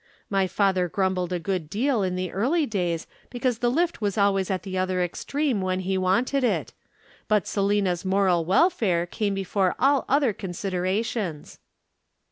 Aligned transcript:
My 0.31 0.47
father 0.47 0.89
grumbled 0.89 1.31
a 1.31 1.37
good 1.37 1.69
deal 1.69 2.01
in 2.01 2.15
the 2.15 2.31
early 2.31 2.65
days 2.65 3.05
because 3.29 3.59
the 3.59 3.69
lift 3.69 4.01
was 4.01 4.17
always 4.17 4.49
at 4.49 4.63
the 4.63 4.75
other 4.75 5.03
extreme 5.03 5.61
when 5.61 5.81
he 5.81 5.95
wanted 5.95 6.43
it, 6.43 6.73
but 7.27 7.45
Selina's 7.45 8.03
moral 8.03 8.43
welfare 8.43 9.05
came 9.05 9.35
before 9.35 9.75
all 9.77 10.05
other 10.09 10.33
considerations. 10.33 11.59